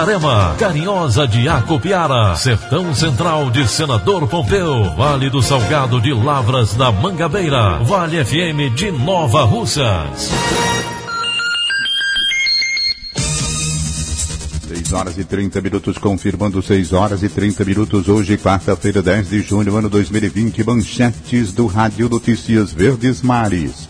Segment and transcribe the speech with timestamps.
[0.00, 6.90] Itarema, Carinhosa de Acopiara, Sertão Central de Senador Pompeu, Vale do Salgado de Lavras da
[6.90, 10.30] Mangabeira, Vale FM de Nova Russas.
[14.68, 19.42] 6 horas e 30 minutos, confirmando 6 horas e 30 minutos, hoje, quarta-feira, 10 de
[19.42, 23.86] junho, ano 2020, manchetes do Rádio Notícias Verdes Mares.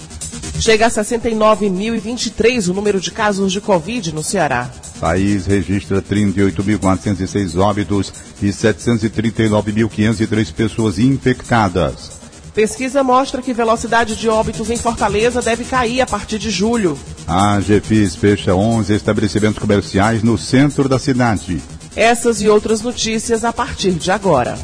[0.59, 4.69] Chega a 69.023 o número de casos de Covid no Ceará.
[5.01, 8.13] País registra 38.406 óbitos
[8.43, 12.21] e 739.503 pessoas infectadas.
[12.55, 16.99] Pesquisa mostra que velocidade de óbitos em Fortaleza deve cair a partir de julho.
[17.27, 21.63] A GFIS fecha 11 estabelecimentos comerciais no centro da cidade.
[21.97, 24.59] Essas e outras notícias a partir de agora.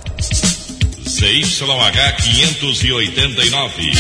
[1.07, 3.93] CYH 589.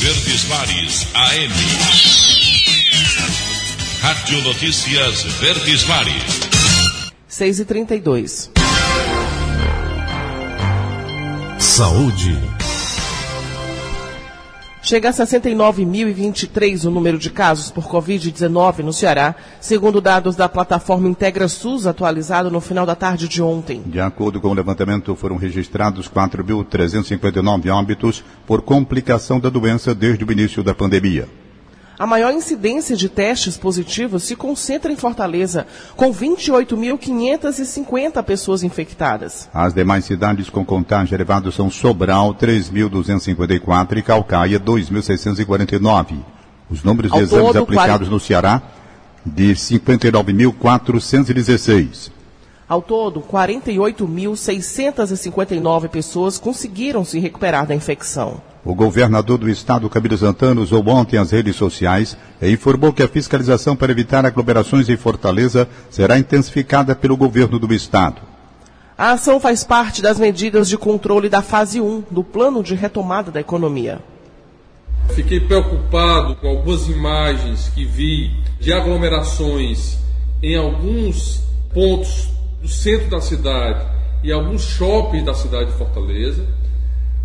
[0.00, 2.29] Verdes Mares AM.
[4.00, 6.40] Rádio Notícias Verdes Mares.
[7.28, 8.50] 6 e 32
[11.58, 12.38] Saúde.
[14.82, 21.06] Chega a 69.023 o número de casos por Covid-19 no Ceará, segundo dados da plataforma
[21.06, 23.82] Integra SUS, atualizado no final da tarde de ontem.
[23.84, 30.32] De acordo com o levantamento, foram registrados 4.359 óbitos por complicação da doença desde o
[30.32, 31.28] início da pandemia.
[32.00, 39.50] A maior incidência de testes positivos se concentra em Fortaleza, com 28.550 pessoas infectadas.
[39.52, 46.16] As demais cidades com contágio elevado são Sobral, 3.254 e Calcaia, 2.649.
[46.70, 48.62] Os números de Ao exames todo, aplicados no Ceará,
[49.22, 52.10] de 59.416.
[52.66, 58.40] Ao todo, 48.659 pessoas conseguiram se recuperar da infecção.
[58.64, 63.08] O governador do estado, Camilo Santana, usou ontem as redes sociais e informou que a
[63.08, 68.20] fiscalização para evitar aglomerações em Fortaleza será intensificada pelo governo do estado.
[68.98, 73.30] A ação faz parte das medidas de controle da fase 1 do plano de retomada
[73.30, 73.98] da economia.
[75.14, 79.98] Fiquei preocupado com algumas imagens que vi de aglomerações
[80.42, 81.42] em alguns
[81.72, 82.28] pontos
[82.60, 83.86] do centro da cidade
[84.22, 86.46] e alguns shoppings da cidade de Fortaleza.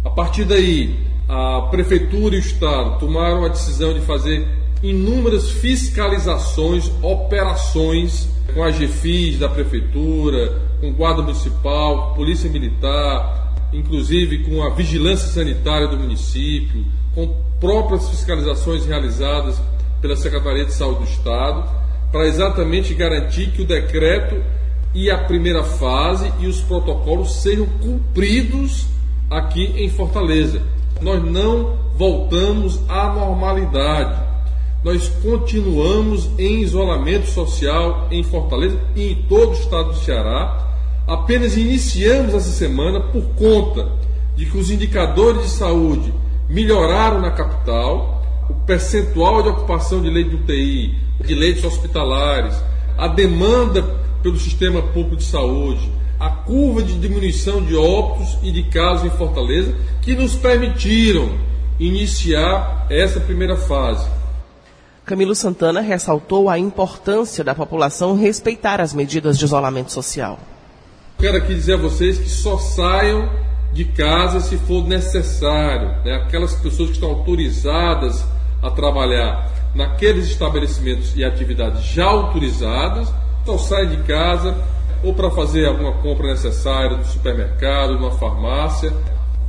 [0.04, 0.96] A partir daí,
[1.28, 4.48] a prefeitura e o estado tomaram a decisão de fazer
[4.84, 14.64] inúmeras fiscalizações, operações com a GFIS da prefeitura, com guarda municipal, polícia militar, inclusive com
[14.64, 19.60] a vigilância sanitária do município, com próprias fiscalizações realizadas
[20.02, 21.68] pela Secretaria de Saúde do Estado,
[22.12, 24.42] para exatamente garantir que o decreto
[24.94, 28.86] e a primeira fase e os protocolos sejam cumpridos
[29.30, 30.62] aqui em Fortaleza.
[31.02, 34.24] Nós não voltamos à normalidade.
[34.84, 40.64] Nós continuamos em isolamento social em Fortaleza e em todo o estado do Ceará.
[41.08, 43.90] Apenas iniciamos essa semana por conta
[44.36, 46.14] de que os indicadores de saúde
[46.48, 50.96] melhoraram na capital, o percentual de ocupação de leite de UTI,
[51.26, 52.56] de leitos hospitalares,
[52.98, 53.84] a demanda
[54.22, 59.18] pelo sistema público de saúde, a curva de diminuição de óbitos e de casos em
[59.18, 61.30] Fortaleza, que nos permitiram
[61.80, 64.08] iniciar essa primeira fase.
[65.06, 70.40] Camilo Santana ressaltou a importância da população respeitar as medidas de isolamento social.
[71.20, 73.30] Quero aqui dizer a vocês que só saiam
[73.72, 75.90] de casa se for necessário.
[76.04, 76.16] Né?
[76.16, 78.26] Aquelas pessoas que estão autorizadas
[78.64, 83.14] a trabalhar naqueles estabelecimentos e atividades já autorizadas,
[83.44, 84.56] então saiam de casa
[85.06, 88.92] ou para fazer alguma compra necessária no supermercado, numa farmácia.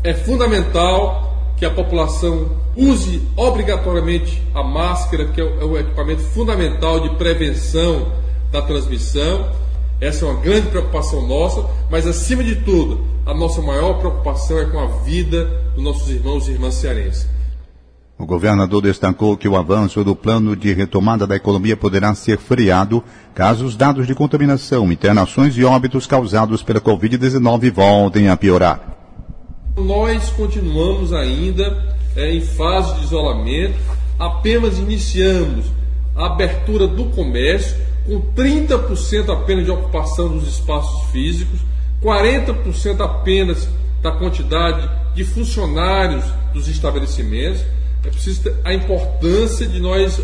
[0.04, 7.08] É fundamental que a população use obrigatoriamente a máscara, que é o equipamento fundamental de
[7.16, 8.12] prevenção
[8.52, 9.48] da transmissão.
[9.98, 14.66] Essa é uma grande preocupação nossa, mas acima de tudo, a nossa maior preocupação é
[14.66, 17.26] com a vida dos nossos irmãos e irmãs cearenses.
[18.18, 23.04] O governador destacou que o avanço do plano de retomada da economia poderá ser freado
[23.34, 28.96] caso os dados de contaminação, internações e óbitos causados pela Covid-19 voltem a piorar.
[29.76, 33.76] Nós continuamos ainda é, em fase de isolamento,
[34.18, 35.66] apenas iniciamos
[36.16, 37.76] a abertura do comércio,
[38.06, 41.60] com 30% apenas de ocupação dos espaços físicos,
[42.02, 43.68] 40% apenas
[44.02, 46.24] da quantidade de funcionários
[46.54, 50.22] dos estabelecimentos é preciso ter a importância de nós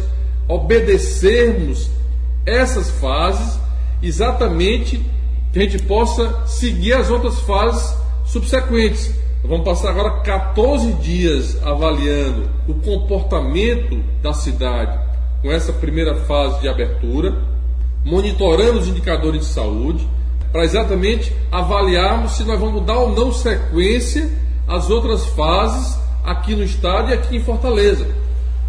[0.49, 1.91] obedecermos
[2.47, 3.59] essas fases,
[4.01, 5.05] exatamente
[5.53, 9.13] que a gente possa seguir as outras fases subsequentes.
[9.45, 14.99] Vamos passar agora 14 dias avaliando o comportamento da cidade
[15.43, 17.37] com essa primeira fase de abertura,
[18.05, 20.07] monitorando os indicadores de saúde,
[20.53, 24.31] para exatamente avaliarmos se nós vamos dar ou não sequência
[24.69, 28.07] às outras fases aqui no estado e aqui em Fortaleza.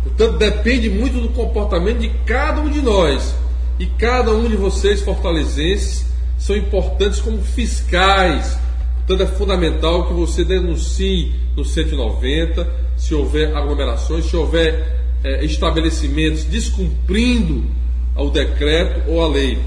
[0.03, 3.35] Portanto, depende muito do comportamento de cada um de nós.
[3.79, 6.05] E cada um de vocês, fortalezenses,
[6.37, 8.57] são importantes como fiscais.
[8.97, 16.43] Portanto, é fundamental que você denuncie no 190 se houver aglomerações, se houver é, estabelecimentos
[16.43, 17.63] descumprindo
[18.15, 19.59] o decreto ou a lei.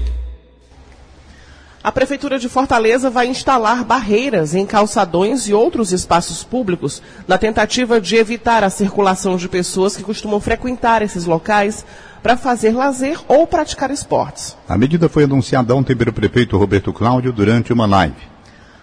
[1.87, 8.01] A Prefeitura de Fortaleza vai instalar barreiras em calçadões e outros espaços públicos na tentativa
[8.01, 11.85] de evitar a circulação de pessoas que costumam frequentar esses locais
[12.21, 14.57] para fazer lazer ou praticar esportes.
[14.67, 18.21] A medida foi anunciada ontem pelo prefeito Roberto Cláudio durante uma live.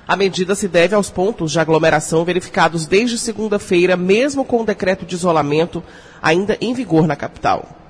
[0.08, 5.04] A medida se deve aos pontos de aglomeração verificados desde segunda-feira, mesmo com o decreto
[5.04, 5.84] de isolamento
[6.22, 7.83] ainda em vigor na capital.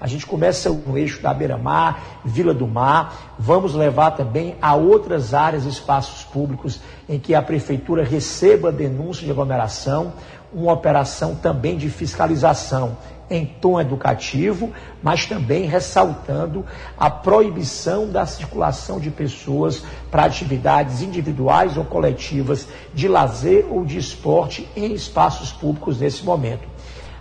[0.00, 5.34] A gente começa no eixo da Beira-Mar, Vila do Mar, vamos levar também a outras
[5.34, 10.14] áreas espaços públicos em que a prefeitura receba denúncia de aglomeração,
[10.52, 12.96] uma operação também de fiscalização
[13.28, 16.64] em tom educativo, mas também ressaltando
[16.98, 23.98] a proibição da circulação de pessoas para atividades individuais ou coletivas de lazer ou de
[23.98, 26.69] esporte em espaços públicos nesse momento.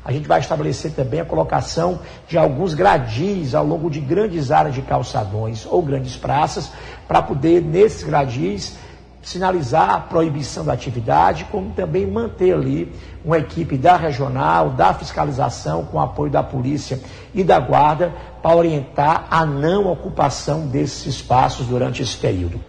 [0.03, 4.73] A gente vai estabelecer também a colocação de alguns gradis ao longo de grandes áreas
[4.73, 6.71] de calçadões ou grandes praças,
[7.07, 8.77] para poder, nesses gradis,
[9.21, 12.91] sinalizar a proibição da atividade, como também manter ali
[13.23, 16.99] uma equipe da regional, da fiscalização, com apoio da polícia
[17.33, 22.59] e da guarda, para orientar a não ocupação desses espaços durante esse período.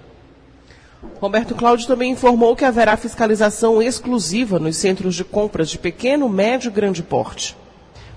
[1.21, 6.69] Roberto Cláudio também informou que haverá fiscalização exclusiva nos centros de compras de pequeno, médio
[6.69, 7.57] e grande porte.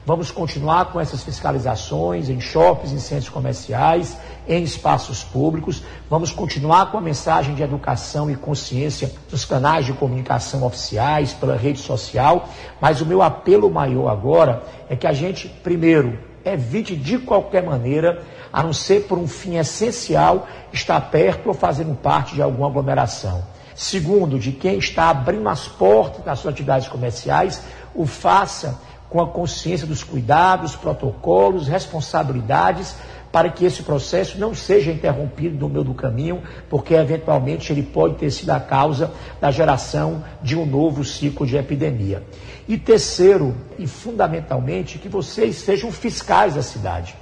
[0.06, 5.82] Vamos continuar com essas fiscalizações em shoppings, em centros comerciais, em espaços públicos.
[6.10, 11.56] Vamos continuar com a mensagem de educação e consciência nos canais de comunicação oficiais, pela
[11.56, 12.50] rede social.
[12.82, 18.24] Mas o meu apelo maior agora é que a gente, primeiro, evite de qualquer maneira
[18.52, 23.44] a não ser por um fim essencial, estar perto ou fazendo parte de alguma aglomeração.
[23.76, 27.64] Segundo, de quem está abrindo as portas das suas atividades comerciais,
[27.96, 28.80] o faça
[29.10, 32.96] com a consciência dos cuidados, protocolos, responsabilidades,
[33.34, 38.14] para que esse processo não seja interrompido no meio do caminho, porque eventualmente ele pode
[38.14, 42.22] ter sido a causa da geração de um novo ciclo de epidemia.
[42.68, 47.16] E terceiro, e fundamentalmente, que vocês sejam fiscais da cidade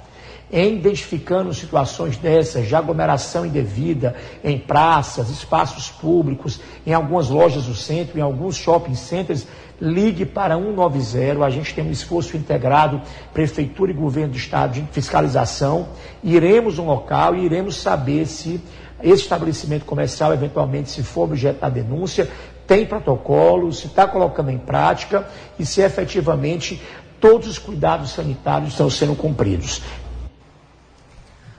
[0.52, 4.14] em identificando situações dessas, de aglomeração indevida
[4.44, 9.46] em praças, espaços públicos, em algumas lojas do centro, em alguns shopping centers,
[9.80, 11.44] ligue para 190.
[11.44, 13.00] A gente tem um esforço integrado,
[13.32, 15.88] Prefeitura e Governo do Estado, de fiscalização.
[16.22, 18.60] Iremos no local e iremos saber se
[19.02, 22.30] esse estabelecimento comercial, eventualmente, se for objeto da denúncia,
[22.66, 25.26] tem protocolo, se está colocando em prática
[25.58, 26.80] e se efetivamente
[27.20, 29.82] todos os cuidados sanitários estão sendo cumpridos.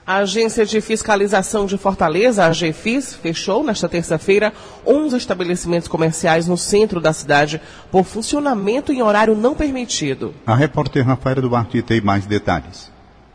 [0.06, 4.52] A Agência de Fiscalização de Fortaleza, a AGFIS, fechou nesta terça-feira
[4.86, 7.58] 11 estabelecimentos comerciais no centro da cidade
[7.90, 10.34] por funcionamento em horário não permitido.
[10.46, 12.93] A repórter Rafaela Duarte tem mais detalhes.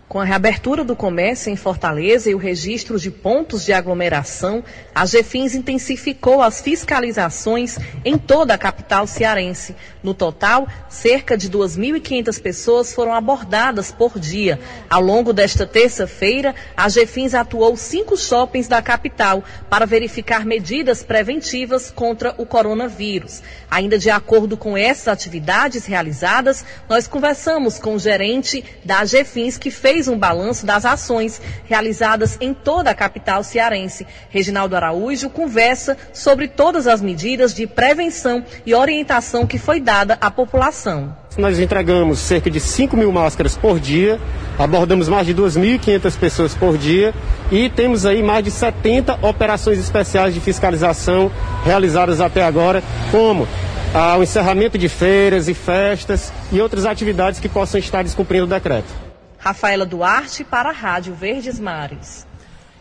[0.10, 4.64] Com a reabertura do comércio em Fortaleza e o registro de pontos de aglomeração,
[4.94, 9.76] a GFINS intensificou as fiscalizações em toda a capital cearense.
[10.02, 14.60] No total, cerca de 2.500 pessoas foram abordadas por dia.
[14.90, 21.92] Ao longo desta terça-feira, a GFINS atuou cinco shoppings da capital para verificar medidas preventivas
[21.92, 23.44] contra o coronavírus.
[23.70, 29.70] Ainda de acordo com essas atividades realizadas, nós conversamos com o gerente da GFINS que
[29.70, 34.08] fez fez um balanço das ações realizadas em toda a capital cearense.
[34.30, 40.32] Reginaldo Araújo conversa sobre todas as medidas de prevenção e orientação que foi dada à
[40.32, 41.14] população.
[41.38, 44.18] Nós entregamos cerca de 5 mil máscaras por dia,
[44.58, 47.14] abordamos mais de 2.500 pessoas por dia
[47.52, 51.30] e temos aí mais de 70 operações especiais de fiscalização
[51.66, 53.46] realizadas até agora, como
[53.94, 58.48] ah, o encerramento de feiras e festas e outras atividades que possam estar descumprindo o
[58.48, 59.09] decreto.
[59.40, 62.28] Rafaela Duarte para a Rádio Verdes Mares.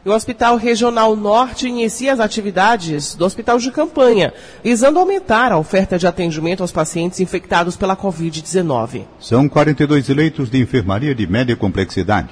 [0.04, 5.98] O Hospital Regional Norte inicia as atividades do hospital de campanha, visando aumentar a oferta
[5.98, 9.04] de atendimento aos pacientes infectados pela Covid-19.
[9.20, 12.30] São 42 leitos de enfermaria de média complexidade.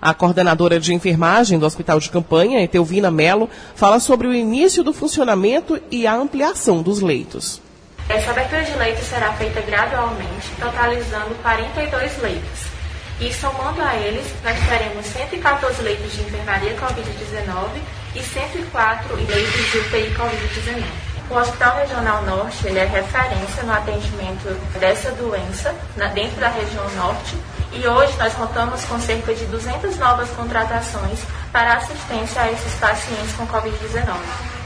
[0.00, 4.92] A coordenadora de enfermagem do Hospital de Campanha, Etelvina Melo, fala sobre o início do
[4.92, 7.60] funcionamento e a ampliação dos leitos.
[8.08, 12.77] Essa abertura de leitos será feita gradualmente, totalizando 42 leitos.
[13.20, 17.80] E somando a eles, nós teremos 114 leitos de enfermaria Covid-19
[18.14, 20.84] e 104 leitos de UTI Covid-19.
[21.28, 24.48] O Hospital Regional Norte ele é referência no atendimento
[24.78, 27.36] dessa doença na, dentro da região norte
[27.72, 31.18] e hoje nós contamos com cerca de 200 novas contratações
[31.52, 34.57] para assistência a esses pacientes com Covid-19.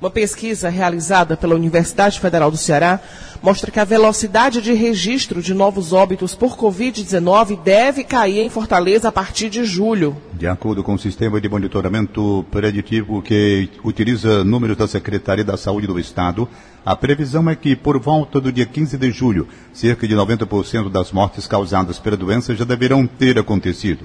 [0.00, 3.00] Uma pesquisa realizada pela Universidade Federal do Ceará
[3.40, 9.08] mostra que a velocidade de registro de novos óbitos por Covid-19 deve cair em Fortaleza
[9.08, 10.16] a partir de julho.
[10.32, 15.86] De acordo com o sistema de monitoramento preditivo que utiliza números da Secretaria da Saúde
[15.86, 16.48] do Estado,
[16.84, 21.12] a previsão é que, por volta do dia 15 de julho, cerca de 90% das
[21.12, 24.04] mortes causadas pela doença já deverão ter acontecido.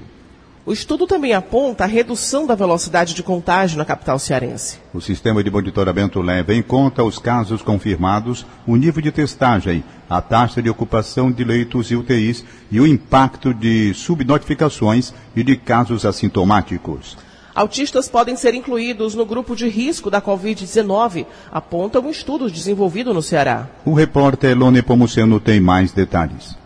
[0.70, 4.78] O estudo também aponta a redução da velocidade de contágio na capital cearense.
[4.94, 10.22] O sistema de monitoramento leva em conta os casos confirmados, o nível de testagem, a
[10.22, 16.06] taxa de ocupação de leitos e UTIs e o impacto de subnotificações e de casos
[16.06, 17.18] assintomáticos.
[17.52, 23.22] Autistas podem ser incluídos no grupo de risco da Covid-19, aponta um estudo desenvolvido no
[23.22, 23.66] Ceará.
[23.84, 26.59] O repórter Lone Pomuceno tem mais detalhes.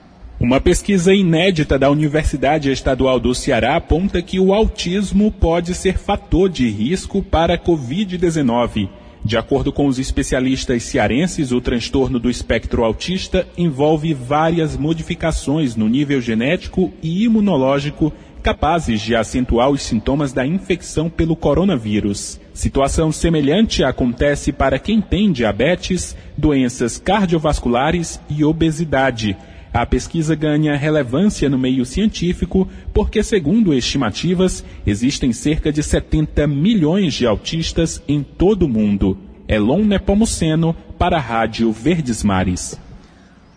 [0.45, 6.51] Uma pesquisa inédita da Universidade Estadual do Ceará aponta que o autismo pode ser fator
[6.51, 8.91] de risco para a Covid-19.
[9.25, 15.89] De acordo com os especialistas cearenses, o transtorno do espectro autista envolve várias modificações no
[15.89, 22.39] nível genético e imunológico capazes de acentuar os sintomas da infecção pelo coronavírus.
[22.53, 29.35] Situação semelhante acontece para quem tem diabetes, doenças cardiovasculares e obesidade
[29.75, 37.13] a pesquisa ganha relevância no meio científico porque, segundo estimativas, existem cerca de 70 milhões
[37.15, 39.19] de autistas em todo o mundo.
[39.49, 42.84] Elon Nepomuceno para a Rádio Verdes Mares.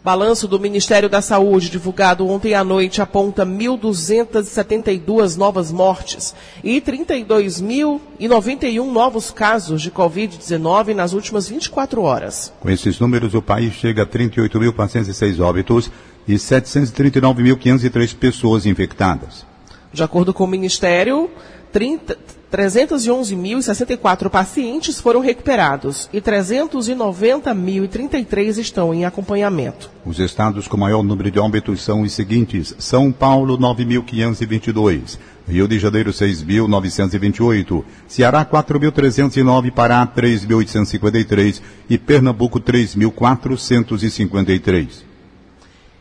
[0.03, 8.91] Balanço do Ministério da Saúde, divulgado ontem à noite, aponta 1.272 novas mortes e 32.091
[8.91, 12.53] novos casos de Covid-19 nas últimas 24 horas.
[12.59, 15.89] Com esses números, o país chega a 38.406 óbitos
[16.27, 19.45] e 739.503 pessoas infectadas.
[19.91, 21.29] De acordo com o Ministério,
[22.51, 29.89] 311.064 pacientes foram recuperados e 390.033 estão em acompanhamento.
[30.05, 35.17] Os estados com maior número de óbitos são os seguintes: São Paulo, 9.522.
[35.47, 45.07] Rio de Janeiro 6.928, Ceará 4.309, Pará 3.853 e Pernambuco 3.453.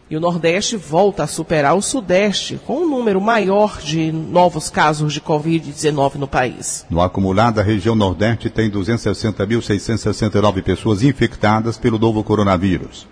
[0.08, 5.12] E o Nordeste volta a superar o Sudeste, com um número maior de novos casos
[5.12, 6.86] de Covid-19 no país.
[6.88, 13.04] No acumulado, a região Nordeste tem 260.669 pessoas infectadas pelo novo coronavírus.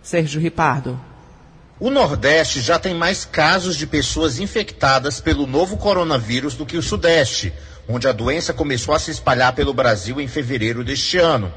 [0.00, 0.96] Sérgio Ripardo.
[1.80, 6.82] O Nordeste já tem mais casos de pessoas infectadas pelo novo coronavírus do que o
[6.82, 7.52] Sudeste,
[7.88, 11.52] onde a doença começou a se espalhar pelo Brasil em fevereiro deste ano.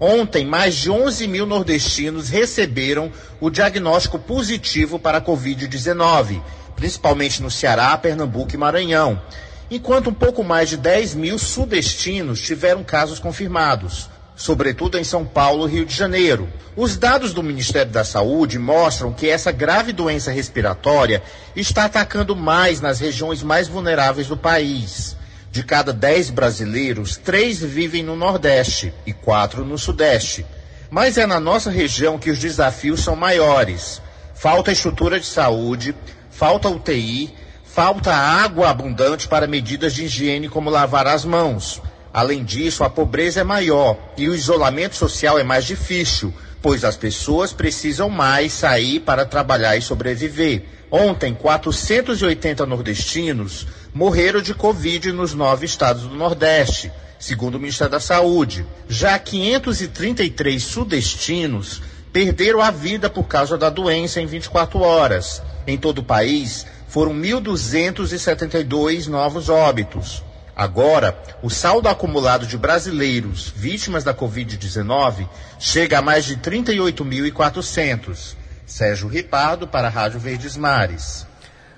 [0.00, 6.40] Ontem, mais de 11 mil nordestinos receberam o diagnóstico positivo para a Covid-19,
[6.76, 9.20] principalmente no Ceará, Pernambuco e Maranhão,
[9.68, 15.68] enquanto um pouco mais de 10 mil sudestinos tiveram casos confirmados, sobretudo em São Paulo
[15.68, 16.48] e Rio de Janeiro.
[16.76, 21.24] Os dados do Ministério da Saúde mostram que essa grave doença respiratória
[21.56, 25.17] está atacando mais nas regiões mais vulneráveis do país.
[25.50, 30.44] De cada 10 brasileiros, 3 vivem no Nordeste e 4 no Sudeste.
[30.90, 34.00] Mas é na nossa região que os desafios são maiores.
[34.34, 35.94] Falta estrutura de saúde,
[36.30, 41.80] falta UTI, falta água abundante para medidas de higiene como lavar as mãos.
[42.12, 46.96] Além disso, a pobreza é maior e o isolamento social é mais difícil, pois as
[46.96, 50.64] pessoas precisam mais sair para trabalhar e sobreviver.
[50.90, 58.00] Ontem, 480 nordestinos morreram de Covid nos nove estados do Nordeste, segundo o Ministério da
[58.00, 58.66] Saúde.
[58.88, 65.42] Já 533 sudestinos perderam a vida por causa da doença em 24 horas.
[65.66, 70.22] Em todo o país, foram 1.272 novos óbitos.
[70.56, 75.28] Agora, o saldo acumulado de brasileiros vítimas da Covid-19
[75.58, 78.34] chega a mais de 38.400.
[78.66, 81.26] Sérgio Ripardo para a Rádio Verdes Mares.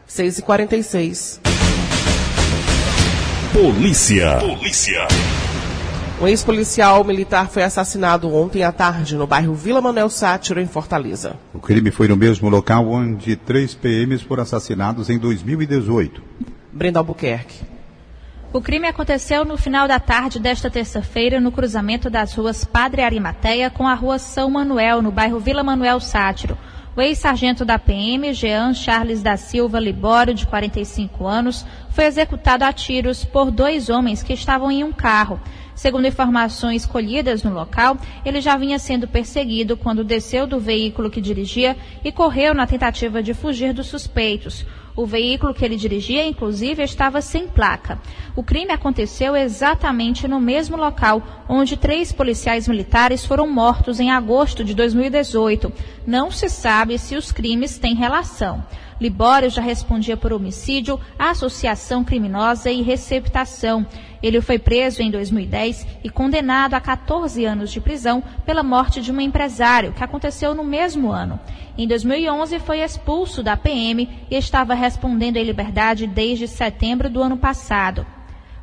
[0.07, 1.50] 6 e 46
[3.53, 4.39] Polícia.
[4.39, 5.09] Polícia.
[6.21, 11.37] Um ex-policial militar foi assassinado ontem à tarde no bairro Vila Manuel Sátiro, em Fortaleza.
[11.53, 16.23] O crime foi no mesmo local onde três PMs foram assassinados em 2018.
[16.73, 17.65] Brenda Albuquerque.
[18.53, 23.69] O crime aconteceu no final da tarde desta terça-feira no cruzamento das ruas Padre Arimateia
[23.69, 26.57] com a rua São Manuel, no bairro Vila Manuel Sátiro.
[26.97, 32.73] O ex-sargento da PM, Jean Charles da Silva Libório, de 45 anos, foi executado a
[32.73, 35.41] tiros por dois homens que estavam em um carro.
[35.73, 41.21] Segundo informações colhidas no local, ele já vinha sendo perseguido quando desceu do veículo que
[41.21, 44.67] dirigia e correu na tentativa de fugir dos suspeitos.
[44.97, 47.99] O veículo que ele dirigia, inclusive, estava sem placa.
[48.35, 54.65] O crime aconteceu exatamente no mesmo local onde três policiais militares foram mortos em agosto
[54.65, 55.73] de 2018.
[56.07, 58.65] Não se sabe se os crimes têm relação.
[59.01, 63.87] Libório já respondia por homicídio, associação criminosa e receptação.
[64.23, 69.11] Ele foi preso em 2010 e condenado a 14 anos de prisão pela morte de
[69.11, 71.41] um empresário, que aconteceu no mesmo ano.
[71.79, 77.39] Em 2011, foi expulso da PM e estava respondendo em liberdade desde setembro do ano
[77.39, 78.05] passado.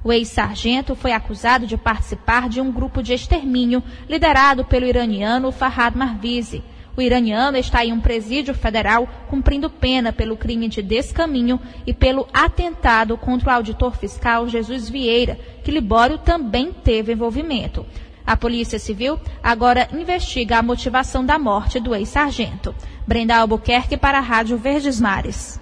[0.04, 5.98] O ex-sargento foi acusado de participar de um grupo de extermínio liderado pelo iraniano Farhad
[5.98, 6.64] Marvizi.
[6.98, 12.28] O iraniano está em um presídio federal cumprindo pena pelo crime de descaminho e pelo
[12.34, 17.86] atentado contra o auditor fiscal Jesus Vieira, que Libório também teve envolvimento.
[18.26, 22.74] A Polícia Civil agora investiga a motivação da morte do ex-sargento.
[23.06, 25.60] Brenda Albuquerque para a Rádio Verdes Mares.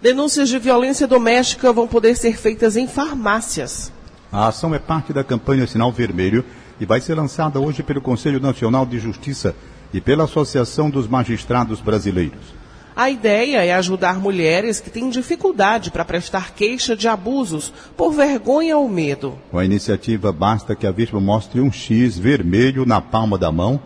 [0.00, 3.92] Denúncias de violência doméstica vão poder ser feitas em farmácias.
[4.30, 6.44] A ação é parte da campanha Sinal Vermelho
[6.78, 9.56] e vai ser lançada hoje pelo Conselho Nacional de Justiça
[9.92, 12.60] e pela Associação dos Magistrados Brasileiros.
[12.94, 18.76] A ideia é ajudar mulheres que têm dificuldade para prestar queixa de abusos por vergonha
[18.76, 19.38] ou medo.
[19.50, 23.80] Com a iniciativa, basta que a vítima mostre um X vermelho na palma da mão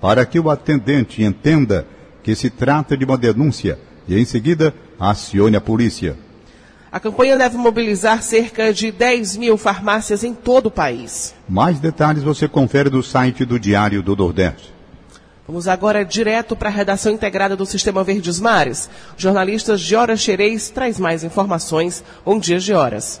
[0.00, 1.86] para que o atendente entenda
[2.22, 6.16] que se trata de uma denúncia e, em seguida, acione a polícia.
[6.92, 11.34] A campanha deve mobilizar cerca de 10 mil farmácias em todo o país.
[11.48, 14.79] Mais detalhes você confere no site do Diário do Nordeste.
[15.50, 18.88] Vamos agora direto para a redação integrada do Sistema Verdes Mares.
[19.18, 22.04] O jornalista Giora Xerez traz mais informações.
[22.24, 23.20] Bom dia, Gioras.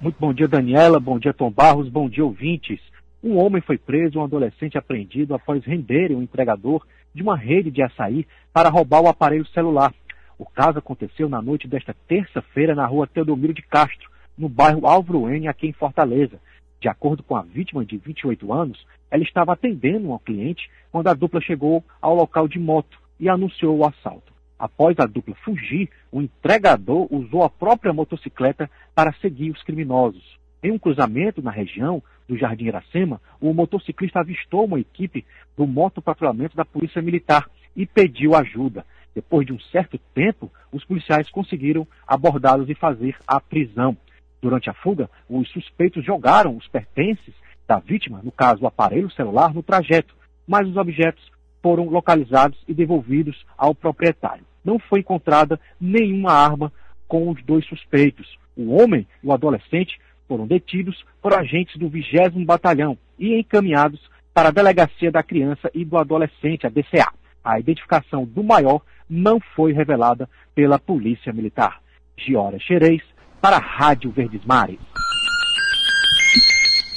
[0.00, 0.98] Muito bom dia, Daniela.
[0.98, 1.88] Bom dia, Tom Barros.
[1.88, 2.80] Bom dia, ouvintes.
[3.22, 7.84] Um homem foi preso um adolescente apreendido após renderem um entregador de uma rede de
[7.84, 9.94] açaí para roubar o aparelho celular.
[10.36, 15.30] O caso aconteceu na noite desta terça-feira na rua Teodomiro de Castro, no bairro Álvaro
[15.30, 16.40] N, aqui em Fortaleza.
[16.80, 21.14] De acordo com a vítima de 28 anos, ela estava atendendo um cliente quando a
[21.14, 24.32] dupla chegou ao local de moto e anunciou o assalto.
[24.58, 30.38] Após a dupla fugir, o entregador usou a própria motocicleta para seguir os criminosos.
[30.62, 35.24] Em um cruzamento na região do Jardim Iracema, o motociclista avistou uma equipe
[35.56, 38.84] do motopatrulhamento da Polícia Militar e pediu ajuda.
[39.14, 43.96] Depois de um certo tempo, os policiais conseguiram abordá-los e fazer a prisão.
[44.40, 47.34] Durante a fuga, os suspeitos jogaram os pertences
[47.66, 50.14] da vítima, no caso o aparelho celular, no trajeto,
[50.46, 51.30] mas os objetos
[51.62, 54.44] foram localizados e devolvidos ao proprietário.
[54.64, 56.72] Não foi encontrada nenhuma arma
[57.08, 58.38] com os dois suspeitos.
[58.56, 64.00] O homem e o adolescente foram detidos por agentes do 20 Batalhão e encaminhados
[64.32, 67.10] para a Delegacia da Criança e do Adolescente, a DCA.
[67.42, 71.80] A identificação do maior não foi revelada pela Polícia Militar.
[72.16, 73.02] Giora Xerez,
[73.46, 74.80] para a Rádio Verdes Mares.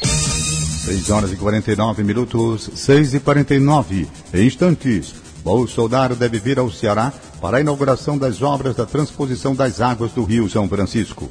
[0.01, 4.07] 6 horas e 49 minutos, 6 e 49.
[4.33, 9.79] Em instantes, Bolsonaro deve vir ao Ceará para a inauguração das obras da transposição das
[9.79, 11.29] águas do Rio São Francisco.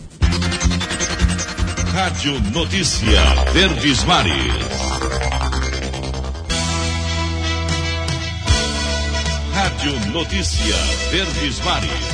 [1.93, 3.21] Rádio Notícia
[3.53, 4.55] Verdes Mares.
[9.53, 10.77] Rádio Notícia
[11.11, 12.08] Verdes Mares.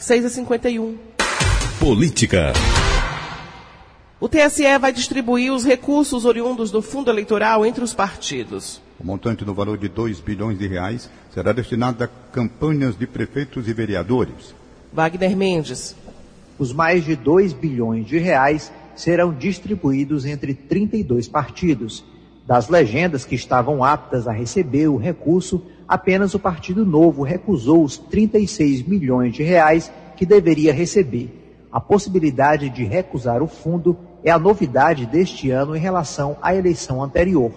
[0.00, 0.96] 6 a 51.
[1.78, 2.54] Política.
[4.18, 8.80] O TSE vai distribuir os recursos oriundos do fundo eleitoral entre os partidos.
[8.98, 13.68] O montante no valor de 2 bilhões de reais será destinado a campanhas de prefeitos
[13.68, 14.54] e vereadores.
[14.90, 15.94] Wagner Mendes.
[16.58, 22.02] Os mais de 2 bilhões de reais serão distribuídos entre 32 partidos.
[22.46, 27.98] Das legendas que estavam aptas a receber o recurso, apenas o Partido Novo recusou os
[27.98, 31.36] 36 milhões de reais que deveria receber.
[31.72, 37.02] A possibilidade de recusar o fundo é a novidade deste ano em relação à eleição
[37.02, 37.50] anterior.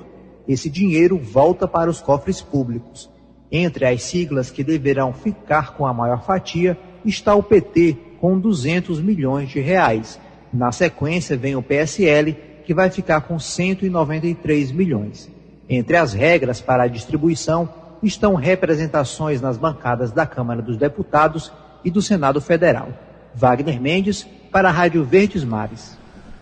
[0.47, 3.07] Esse dinheiro volta para os cofres públicos.
[3.51, 8.99] Entre as siglas que deverão ficar com a maior fatia está o PT, com 200
[8.99, 10.19] milhões de reais.
[10.51, 15.31] Na sequência vem o PSL, que vai ficar com 193 milhões.
[15.69, 21.51] Entre as regras para a distribuição estão representações nas bancadas da Câmara dos Deputados
[21.83, 22.89] e do Senado Federal.
[23.33, 25.97] Wagner Mendes, para a Rádio Verdes Mares.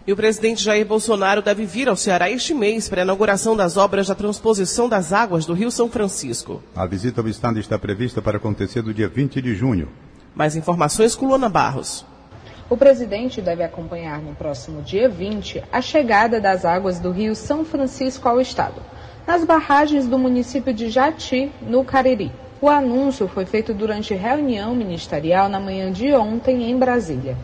[0.06, 3.78] E o presidente Jair Bolsonaro deve vir ao Ceará este mês para a inauguração das
[3.78, 6.62] obras da transposição das águas do Rio São Francisco.
[6.76, 9.88] A visita ao estado está prevista para acontecer no dia 20 de junho.
[10.36, 12.06] Mais informações com Luana Barros.
[12.68, 17.64] O presidente deve acompanhar no próximo dia 20 a chegada das águas do Rio São
[17.64, 18.82] Francisco ao estado,
[19.26, 22.32] nas barragens do município de Jati, no Cariri.
[22.62, 27.36] O anúncio foi feito durante reunião ministerial na manhã de ontem em Brasília.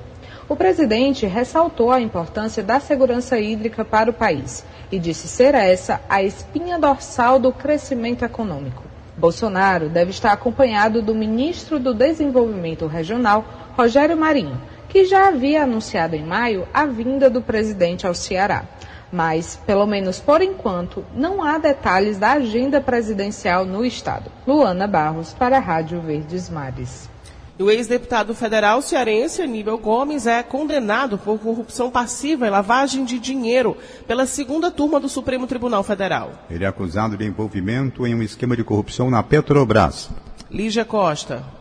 [0.50, 6.00] O presidente ressaltou a importância da segurança hídrica para o país e disse ser essa
[6.08, 8.84] a espinha dorsal do crescimento econômico.
[9.18, 13.44] Bolsonaro deve estar acompanhado do ministro do Desenvolvimento Regional,
[13.76, 14.62] Rogério Marinho,
[14.98, 18.66] que já havia anunciado em maio a vinda do presidente ao Ceará
[19.10, 24.30] mas, pelo menos por enquanto, não há detalhes da agenda presidencial no Estado.
[24.46, 27.10] Luana Barros, para a Rádio Verdes Mares.
[27.58, 33.78] O ex-deputado federal cearense Aníbal Gomes é condenado por corrupção passiva e lavagem de dinheiro
[34.06, 36.32] pela segunda turma do Supremo Tribunal Federal.
[36.50, 40.10] Ele é acusado de envolvimento em um esquema de corrupção na Petrobras.
[40.52, 41.57] Lígia Costa.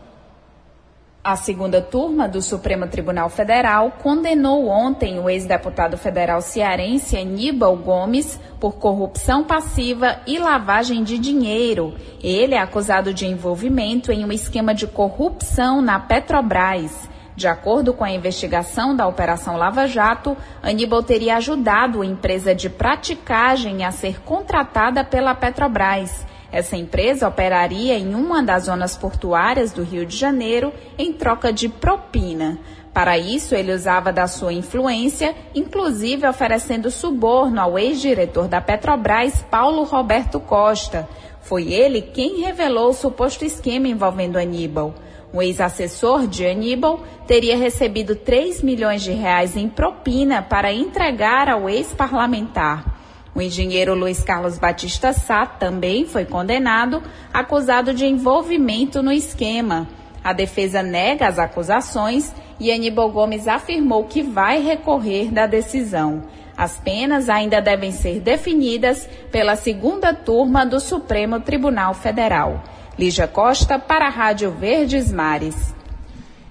[1.27, 8.39] A segunda turma do Supremo Tribunal Federal condenou ontem o ex-deputado federal cearense Aníbal Gomes
[8.61, 11.93] por corrupção passiva e lavagem de dinheiro.
[12.23, 17.09] Ele é acusado de envolvimento em um esquema de corrupção na Petrobras.
[17.35, 22.69] De acordo com a investigação da Operação Lava Jato, Aníbal teria ajudado a empresa de
[22.69, 26.25] praticagem a ser contratada pela Petrobras.
[26.51, 31.67] Essa empresa operaria em uma das zonas portuárias do Rio de Janeiro em troca de
[31.67, 32.57] propina.
[32.93, 39.83] Para isso, ele usava da sua influência, inclusive oferecendo suborno ao ex-diretor da Petrobras, Paulo
[39.83, 41.07] Roberto Costa.
[41.41, 44.95] Foi ele quem revelou o suposto esquema envolvendo Aníbal.
[45.31, 51.69] O ex-assessor de Aníbal teria recebido 3 milhões de reais em propina para entregar ao
[51.69, 52.96] ex-parlamentar.
[53.37, 59.87] O engenheiro Luiz Carlos Batista Sá também foi condenado, acusado de envolvimento no esquema.
[60.23, 66.23] A defesa nega as acusações e Aníbal Gomes afirmou que vai recorrer da decisão.
[66.57, 72.63] As penas ainda devem ser definidas pela segunda turma do Supremo Tribunal Federal.
[72.97, 75.76] Lígia Costa para a Rádio Verdes Mares.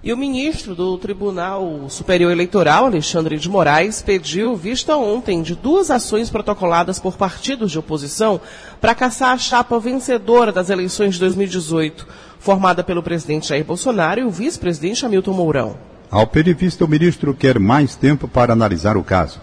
[0.02, 5.90] E o ministro do Tribunal Superior Eleitoral, Alexandre de Moraes, pediu vista ontem de duas
[5.90, 8.40] ações protocoladas por partidos de oposição
[8.80, 12.06] para caçar a chapa vencedora das eleições de 2018,
[12.38, 15.76] formada pelo presidente Jair Bolsonaro e o vice-presidente Hamilton Mourão.
[16.10, 19.40] Ao pedir vista, o ministro quer mais tempo para analisar o caso.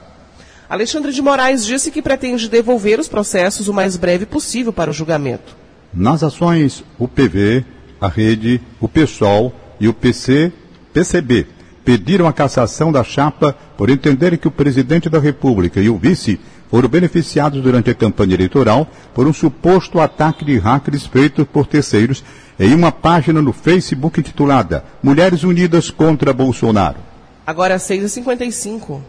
[0.69, 4.93] Alexandre de Moraes disse que pretende devolver os processos o mais breve possível para o
[4.93, 5.57] julgamento.
[5.93, 7.65] Nas ações, o PV,
[7.99, 10.49] a Rede, o PSOL e o PC,
[10.93, 11.45] PCB
[11.83, 16.39] pediram a cassação da chapa por entenderem que o presidente da República e o vice
[16.71, 22.23] foram beneficiados durante a campanha eleitoral por um suposto ataque de hackers feito por terceiros
[22.57, 26.99] em uma página no Facebook intitulada Mulheres Unidas contra Bolsonaro.
[27.45, 29.01] Agora 6h55.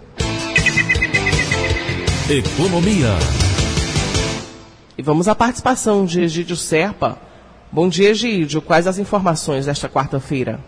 [2.29, 3.11] Economia.
[4.99, 7.17] E vamos à participação de Egídio Serpa
[7.75, 8.63] Bom dia, Egídio.
[8.63, 10.61] Quais as informações desta quarta-feira?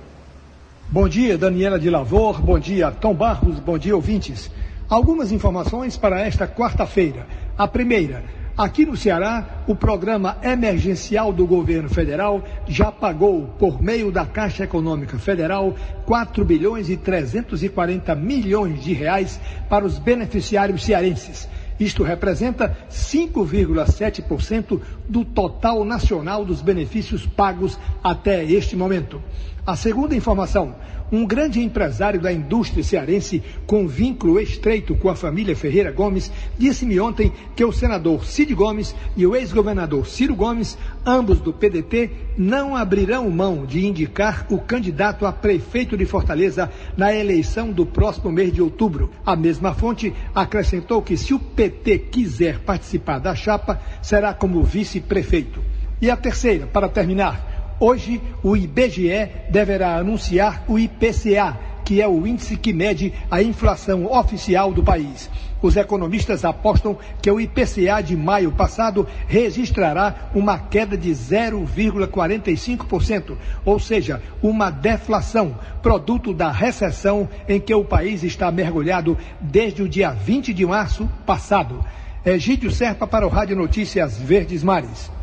[0.88, 2.42] Bom dia, Daniela de Lavor.
[2.42, 3.60] Bom dia, Tom Barros.
[3.60, 4.50] Bom dia, ouvintes.
[4.90, 7.24] Algumas informações para esta quarta-feira.
[7.56, 8.24] A primeira,
[8.58, 14.64] aqui no Ceará, o programa emergencial do governo federal já pagou, por meio da Caixa
[14.64, 21.48] Econômica Federal, 4 bilhões e 340 milhões de reais para os beneficiários cearenses.
[21.78, 29.20] Isto representa 5,7% do total nacional dos benefícios pagos até este momento.
[29.66, 30.76] A segunda informação:
[31.10, 37.00] um grande empresário da indústria cearense com vínculo estreito com a família Ferreira Gomes disse-me
[37.00, 42.76] ontem que o senador Cid Gomes e o ex-governador Ciro Gomes, ambos do PDT, não
[42.76, 48.52] abrirão mão de indicar o candidato a prefeito de Fortaleza na eleição do próximo mês
[48.52, 49.10] de outubro.
[49.26, 55.60] A mesma fonte acrescentou que se o PT quiser participar da chapa, será como vice-prefeito.
[56.00, 62.26] E a terceira, para terminar, Hoje, o IBGE deverá anunciar o IPCA, que é o
[62.26, 65.28] índice que mede a inflação oficial do país.
[65.60, 73.78] Os economistas apostam que o IPCA de maio passado registrará uma queda de 0,45%, ou
[73.78, 80.12] seja, uma deflação, produto da recessão em que o país está mergulhado desde o dia
[80.12, 81.84] 20 de março passado.
[82.24, 85.14] Egídio Serpa para o Rádio Notícias Verdes Mares.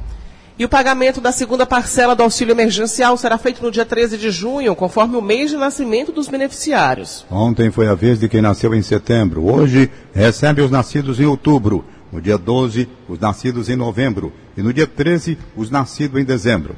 [0.57, 4.29] E o pagamento da segunda parcela do auxílio emergencial será feito no dia 13 de
[4.29, 7.25] junho, conforme o mês de nascimento dos beneficiários.
[7.31, 9.51] Ontem foi a vez de quem nasceu em setembro.
[9.51, 11.83] Hoje recebe os nascidos em outubro.
[12.11, 14.31] No dia 12, os nascidos em novembro.
[14.55, 16.75] E no dia 13, os nascidos em dezembro.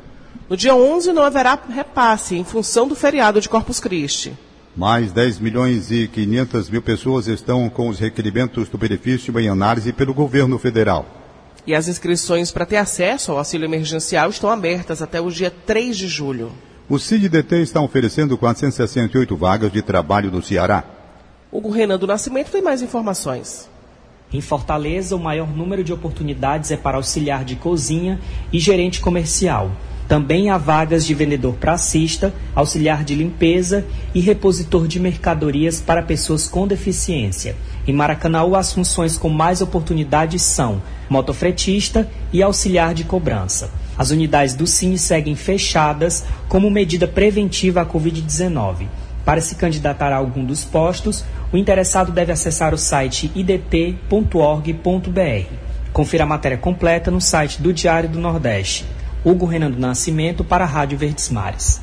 [0.50, 4.32] No dia 11, não haverá repasse, em função do feriado de Corpus Christi.
[4.74, 9.92] Mais 10 milhões e 500 mil pessoas estão com os requerimentos do benefício em análise
[9.92, 11.25] pelo governo federal.
[11.68, 15.98] E as inscrições para ter acesso ao auxílio emergencial estão abertas até o dia 3
[15.98, 16.52] de julho.
[16.88, 20.84] O CID-DT está oferecendo 468 vagas de trabalho no Ceará.
[21.52, 23.68] O Renan do Nascimento tem mais informações.
[24.32, 28.20] Em Fortaleza, o maior número de oportunidades é para auxiliar de cozinha
[28.54, 29.72] e gerente comercial.
[30.08, 36.48] Também há vagas de vendedor pracista, auxiliar de limpeza e repositor de mercadorias para pessoas
[36.48, 37.56] com deficiência.
[37.88, 43.70] Em Maracanã, as funções com mais oportunidades são motofretista e auxiliar de cobrança.
[43.98, 48.88] As unidades do Cine seguem fechadas como medida preventiva à Covid-19.
[49.24, 54.70] Para se candidatar a algum dos postos, o interessado deve acessar o site idt.org.br.
[55.94, 58.86] Confira a matéria completa no site do Diário do Nordeste.
[59.24, 61.82] Hugo Renan do Nascimento para a Rádio Verdes Mares.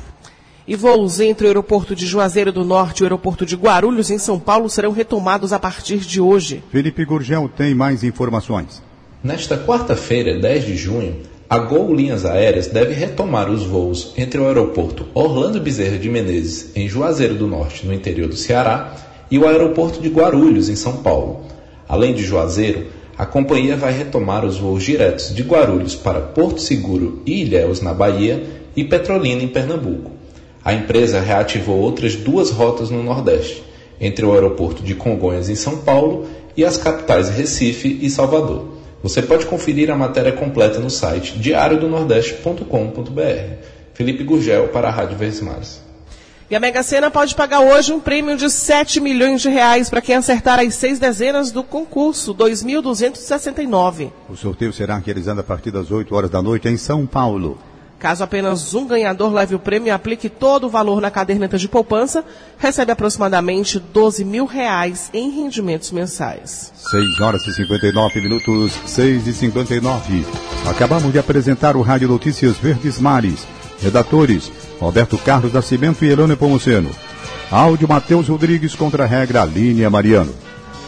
[0.65, 4.17] E voos entre o aeroporto de Juazeiro do Norte e o aeroporto de Guarulhos, em
[4.17, 6.63] São Paulo, serão retomados a partir de hoje.
[6.71, 8.81] Felipe Gurgel tem mais informações.
[9.21, 11.17] Nesta quarta-feira, 10 de junho,
[11.49, 16.71] a Gol Linhas Aéreas deve retomar os voos entre o aeroporto Orlando Bezerra de Menezes,
[16.73, 18.95] em Juazeiro do Norte, no interior do Ceará,
[19.29, 21.41] e o aeroporto de Guarulhos, em São Paulo.
[21.89, 27.21] Além de Juazeiro, a companhia vai retomar os voos diretos de Guarulhos para Porto Seguro
[27.25, 28.41] e Ilhéus, na Bahia,
[28.77, 30.12] e Petrolina, em Pernambuco.
[30.63, 33.61] A empresa reativou outras duas rotas no Nordeste,
[33.99, 38.69] entre o aeroporto de Congonhas, em São Paulo, e as capitais Recife e Salvador.
[39.01, 43.55] Você pode conferir a matéria completa no site diariodonordeste.com.br.
[43.93, 45.41] Felipe Gurgel para a Rádio Verdes
[46.53, 50.01] e a Mega Sena pode pagar hoje um prêmio de 7 milhões de reais para
[50.01, 54.11] quem acertar as seis dezenas do concurso 2.269.
[54.29, 57.57] O sorteio será realizado a partir das 8 horas da noite em São Paulo.
[58.03, 61.69] Caso apenas um ganhador leve o prêmio e aplique todo o valor na caderneta de
[61.69, 62.21] poupança,
[62.57, 66.73] recebe aproximadamente 12 mil reais em rendimentos mensais.
[66.91, 70.25] 6 horas e 59 minutos, 6 e 59.
[70.69, 73.47] Acabamos de apresentar o Rádio Notícias Verdes Mares.
[73.81, 76.91] Redatores Roberto Carlos Nascimento e Elone Pomuceno.
[77.49, 80.35] Áudio Matheus Rodrigues contra a regra Línia Mariano.